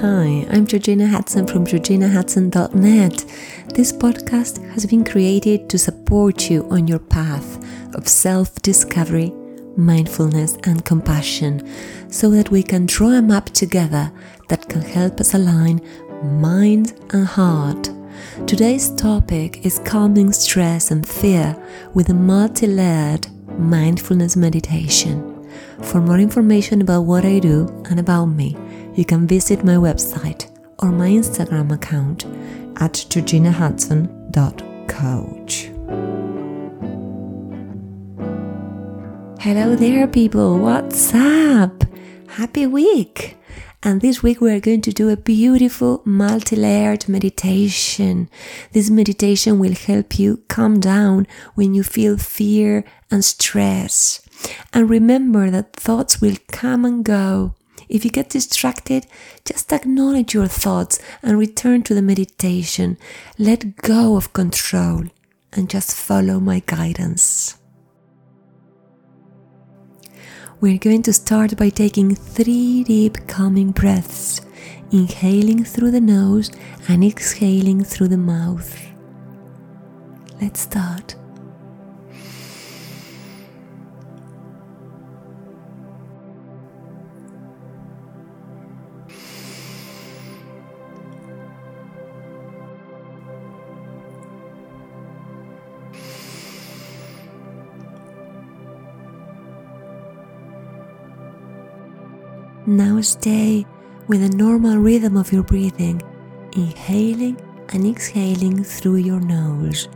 [0.00, 3.24] Hi, I'm Georgina Hudson from georginahudson.net.
[3.74, 7.64] This podcast has been created to support you on your path
[7.94, 9.32] of self discovery,
[9.76, 11.62] mindfulness, and compassion
[12.10, 14.10] so that we can draw a map together
[14.48, 15.80] that can help us align
[16.24, 17.88] mind and heart.
[18.48, 21.56] Today's topic is calming stress and fear
[21.94, 25.30] with a multi layered mindfulness meditation.
[25.82, 28.56] For more information about what I do and about me,
[28.94, 30.48] you can visit my website
[30.80, 32.24] or my Instagram account
[32.76, 35.70] at georginahudson.coach.
[39.40, 40.58] Hello there, people.
[40.58, 41.84] What's up?
[42.28, 43.36] Happy week!
[43.82, 48.30] And this week we are going to do a beautiful multi layered meditation.
[48.72, 54.22] This meditation will help you calm down when you feel fear and stress.
[54.72, 57.54] And remember that thoughts will come and go.
[57.88, 59.06] If you get distracted,
[59.44, 62.98] just acknowledge your thoughts and return to the meditation.
[63.38, 65.04] Let go of control
[65.52, 67.58] and just follow my guidance.
[70.60, 74.40] We're going to start by taking three deep calming breaths,
[74.90, 76.50] inhaling through the nose
[76.88, 78.80] and exhaling through the mouth.
[80.40, 81.16] Let's start.
[102.66, 103.66] Now stay
[104.08, 106.00] with the normal rhythm of your breathing,
[106.56, 109.88] inhaling and exhaling through your nose.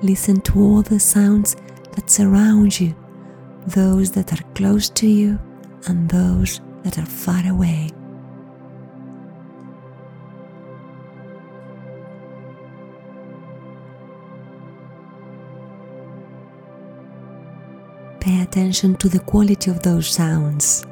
[0.00, 1.54] Listen to all the sounds
[1.92, 2.94] that surround you,
[3.66, 5.38] those that are close to you
[5.86, 7.90] and those that are far away.
[18.24, 20.82] Pay attention to the quality of those sounds.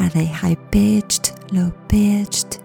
[0.00, 2.58] Are they high pitched, low pitched,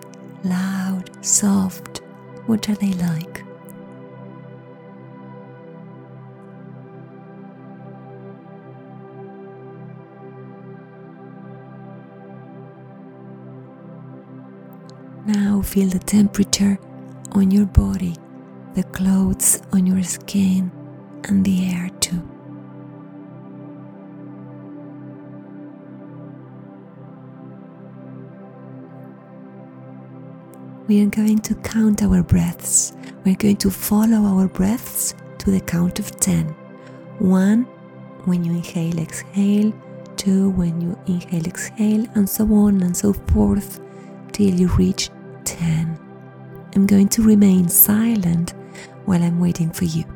[0.43, 1.99] loud, soft?
[2.47, 3.43] What are they like?
[15.27, 16.79] Now feel the temperature
[17.33, 18.15] on your body,
[18.73, 20.71] the clothes on your skin,
[21.25, 22.34] and the air too.
[30.87, 32.93] We are going to count our breaths.
[33.23, 36.45] We're going to follow our breaths to the count of 10.
[37.19, 37.63] 1
[38.25, 39.73] when you inhale, exhale.
[40.17, 43.79] 2 when you inhale, exhale, and so on and so forth
[44.31, 45.09] till you reach
[45.45, 45.99] 10.
[46.75, 48.53] I'm going to remain silent
[49.05, 50.14] while I'm waiting for you.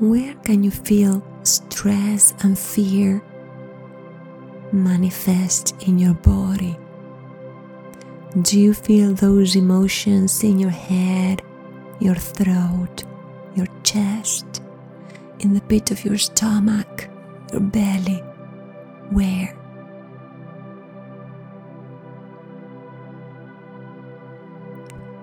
[0.00, 3.22] Where can you feel stress and fear
[4.70, 6.78] manifest in your body?
[8.42, 11.40] Do you feel those emotions in your head,
[11.98, 13.04] your throat,
[13.54, 14.60] your chest,
[15.38, 17.08] in the pit of your stomach,
[17.50, 18.22] your belly?
[19.08, 19.56] Where?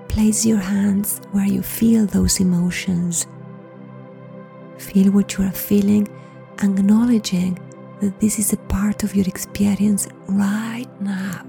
[0.07, 3.28] Place your hands where you feel those emotions
[4.84, 6.08] Feel what you are feeling,
[6.62, 7.58] acknowledging
[8.02, 11.41] that this is a part of your experience right now.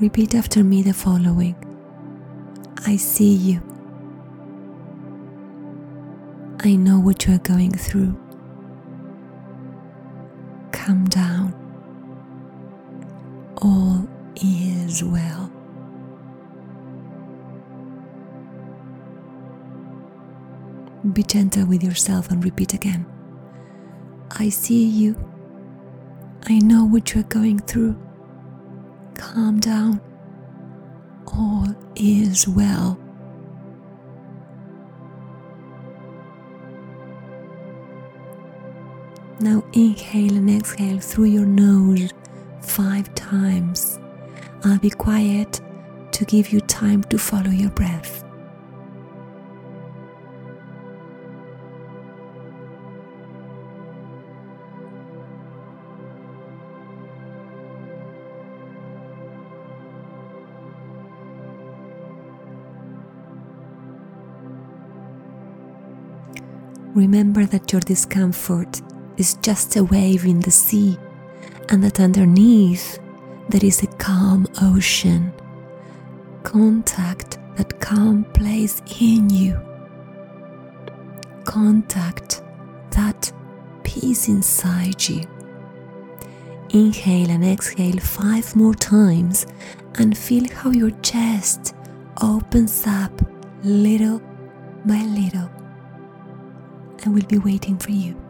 [0.00, 1.54] Repeat after me the following
[2.86, 3.60] I see you.
[6.60, 8.16] I know what you are going through.
[10.72, 11.65] Calm down
[13.62, 14.06] all
[14.36, 15.50] is well.
[21.12, 23.06] Be gentle with yourself and repeat again.
[24.32, 25.16] I see you.
[26.48, 27.96] I know what you're going through.
[29.14, 30.00] Calm down.
[31.26, 32.98] All is well.
[39.38, 42.12] Now inhale and exhale through your nose
[42.76, 43.98] five times.
[44.62, 45.62] I'll be quiet
[46.12, 48.22] to give you time to follow your breath.
[66.94, 68.82] Remember that your discomfort
[69.16, 70.98] is just a wave in the sea,
[71.68, 72.98] and that underneath
[73.48, 75.32] there is a calm ocean.
[76.42, 79.60] Contact that calm place in you.
[81.44, 82.42] Contact
[82.90, 83.32] that
[83.84, 85.24] peace inside you.
[86.70, 89.46] Inhale and exhale five more times
[89.94, 91.74] and feel how your chest
[92.22, 93.12] opens up
[93.62, 94.20] little
[94.84, 95.50] by little.
[97.04, 98.25] I will be waiting for you.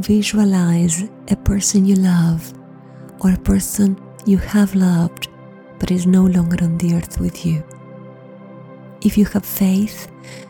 [0.00, 2.52] Visualize a person you love
[3.20, 5.28] or a person you have loved
[5.78, 7.64] but is no longer on the earth with you.
[9.02, 10.08] If you have faith,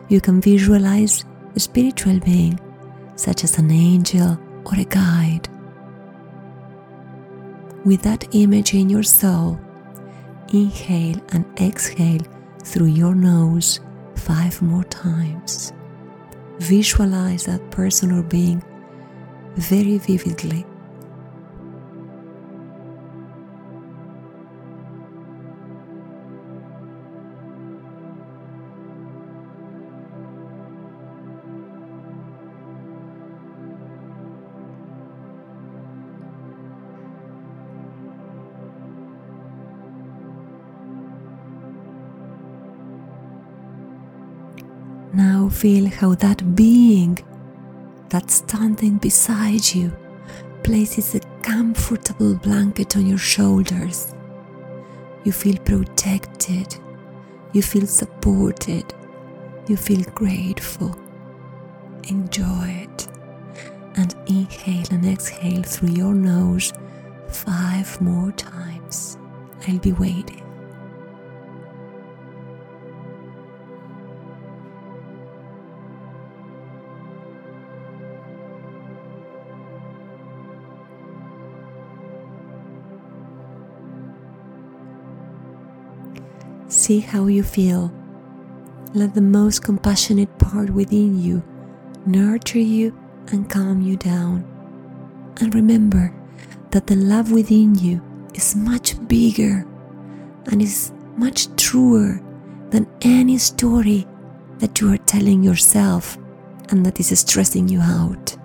[0.08, 1.25] you can visualize
[1.55, 2.58] a spiritual being,
[3.14, 5.49] such as an angel or a guide.
[7.85, 9.58] With that image in your soul,
[10.53, 12.23] inhale and exhale
[12.64, 13.81] through your nose
[14.17, 15.73] five more times.
[16.58, 18.62] Visualize that person or being
[19.56, 20.64] very vividly.
[45.12, 47.19] Now feel how that being
[48.11, 49.93] that standing beside you
[50.62, 54.15] places a comfortable blanket on your shoulders.
[55.25, 56.77] You feel protected,
[57.53, 58.85] you feel supported,
[59.69, 60.97] you feel grateful.
[62.09, 63.09] Enjoy it
[63.97, 66.73] and inhale and exhale through your nose
[67.29, 69.19] five more times.
[69.69, 70.50] I'll be waiting.
[86.70, 87.93] See how you feel.
[88.94, 91.43] Let the most compassionate part within you
[92.06, 92.96] nurture you
[93.32, 94.44] and calm you down.
[95.40, 96.14] And remember
[96.70, 98.00] that the love within you
[98.34, 99.67] is much bigger
[100.46, 102.22] and is much truer
[102.70, 104.06] than any story
[104.58, 106.19] that you are telling yourself
[106.69, 108.37] and that is stressing you out.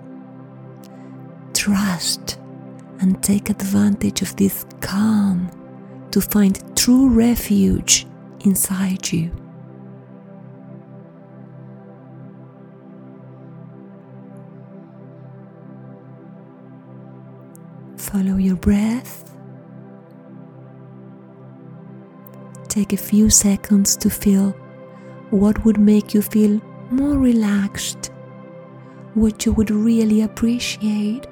[1.54, 2.40] Trust
[2.98, 5.48] and take advantage of this calm
[6.10, 8.04] to find true refuge
[8.46, 9.30] inside you.
[17.96, 19.24] Follow your breath.
[22.68, 24.50] Take a few seconds to feel
[25.30, 26.60] what would make you feel
[26.90, 28.12] more relaxed,
[29.14, 31.26] what you would really appreciate.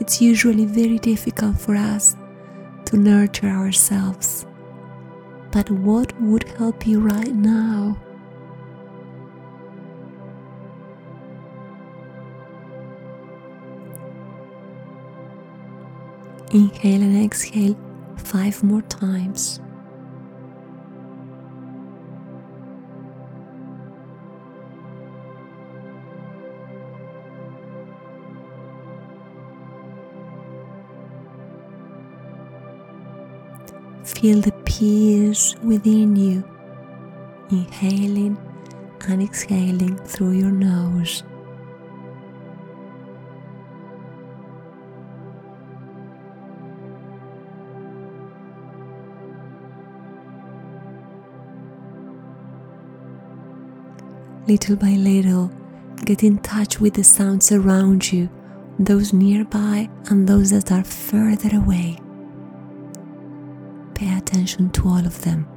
[0.00, 2.16] It's usually very difficult for us
[2.86, 4.46] to nurture ourselves
[5.56, 7.96] but what would help you right now?
[16.52, 17.74] Inhale and exhale
[18.18, 19.60] five more times.
[34.06, 36.44] Feel the peace within you,
[37.50, 38.38] inhaling
[39.08, 41.24] and exhaling through your nose.
[54.46, 55.50] Little by little,
[56.04, 58.28] get in touch with the sounds around you
[58.78, 61.98] those nearby and those that are further away.
[63.96, 65.48] Pay attention to all of them.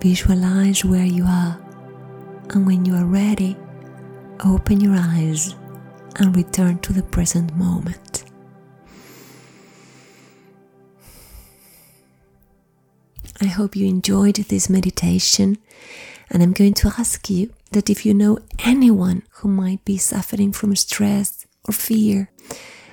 [0.00, 1.58] Visualize where you are,
[2.50, 3.56] and when you are ready,
[4.44, 5.54] open your eyes
[6.16, 8.29] and return to the present moment.
[13.40, 15.56] I hope you enjoyed this meditation,
[16.30, 20.52] and I'm going to ask you that if you know anyone who might be suffering
[20.52, 22.30] from stress or fear,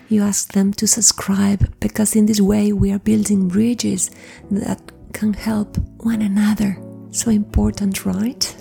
[0.08, 4.10] you ask them to subscribe because in this way we are building bridges
[4.50, 6.78] that can help one another
[7.12, 8.56] so important, right?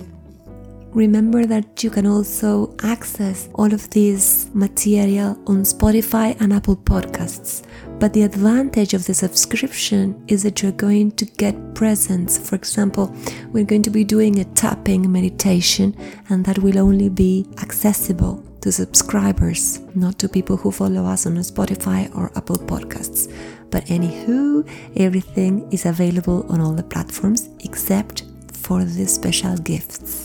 [0.97, 7.61] Remember that you can also access all of this material on Spotify and Apple Podcasts.
[7.99, 12.39] But the advantage of the subscription is that you're going to get presents.
[12.49, 13.15] For example,
[13.51, 15.95] we're going to be doing a tapping meditation,
[16.29, 21.35] and that will only be accessible to subscribers, not to people who follow us on
[21.35, 23.31] Spotify or Apple Podcasts.
[23.69, 30.16] But anywho, everything is available on all the platforms except for the special gifts.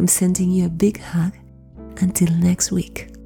[0.00, 1.34] I'm sending you a big hug.
[1.98, 3.19] Until next week.